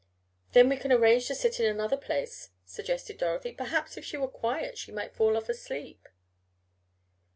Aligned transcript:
"Then 0.53 0.67
we 0.69 0.77
can 0.77 0.91
arrange 0.91 1.27
to 1.27 1.35
sit 1.35 1.59
in 1.59 1.67
another 1.67 1.95
place," 1.95 2.49
suggested 2.65 3.19
Dorothy. 3.19 3.51
"Perhaps 3.51 3.97
if 3.97 4.03
she 4.03 4.17
were 4.17 4.27
quiet 4.27 4.75
she 4.75 4.91
might 4.91 5.13
fall 5.13 5.37
off 5.37 5.47
asleep." 5.47 6.09